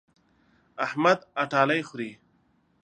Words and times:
احمد 0.85 1.19
اټالۍ 1.43 1.81
خوري. 1.89 2.11